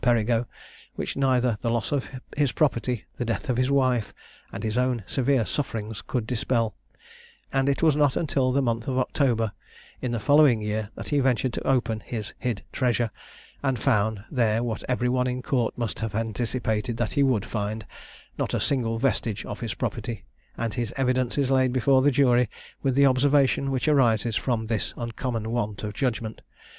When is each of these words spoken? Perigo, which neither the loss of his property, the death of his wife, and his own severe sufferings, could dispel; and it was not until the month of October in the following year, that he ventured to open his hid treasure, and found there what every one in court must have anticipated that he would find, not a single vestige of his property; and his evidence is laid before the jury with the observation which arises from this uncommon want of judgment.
Perigo, 0.03 0.47
which 0.95 1.15
neither 1.15 1.59
the 1.61 1.69
loss 1.69 1.91
of 1.91 2.09
his 2.35 2.51
property, 2.51 3.05
the 3.17 3.23
death 3.23 3.49
of 3.51 3.57
his 3.57 3.69
wife, 3.69 4.15
and 4.51 4.63
his 4.63 4.75
own 4.75 5.03
severe 5.05 5.45
sufferings, 5.45 6.01
could 6.01 6.25
dispel; 6.25 6.73
and 7.53 7.69
it 7.69 7.83
was 7.83 7.95
not 7.95 8.17
until 8.17 8.51
the 8.51 8.63
month 8.63 8.87
of 8.87 8.97
October 8.97 9.51
in 10.01 10.11
the 10.11 10.19
following 10.19 10.59
year, 10.59 10.89
that 10.95 11.09
he 11.09 11.19
ventured 11.19 11.53
to 11.53 11.67
open 11.67 11.99
his 11.99 12.33
hid 12.39 12.63
treasure, 12.71 13.11
and 13.61 13.77
found 13.77 14.23
there 14.31 14.63
what 14.63 14.81
every 14.89 15.07
one 15.07 15.27
in 15.27 15.43
court 15.43 15.77
must 15.77 15.99
have 15.99 16.15
anticipated 16.15 16.97
that 16.97 17.13
he 17.13 17.21
would 17.21 17.45
find, 17.45 17.85
not 18.39 18.55
a 18.55 18.59
single 18.59 18.97
vestige 18.97 19.45
of 19.45 19.59
his 19.59 19.75
property; 19.75 20.25
and 20.57 20.73
his 20.73 20.91
evidence 20.97 21.37
is 21.37 21.51
laid 21.51 21.71
before 21.71 22.01
the 22.01 22.09
jury 22.09 22.49
with 22.81 22.95
the 22.95 23.05
observation 23.05 23.69
which 23.69 23.87
arises 23.87 24.35
from 24.35 24.65
this 24.65 24.95
uncommon 24.97 25.51
want 25.51 25.83
of 25.83 25.93
judgment. 25.93 26.41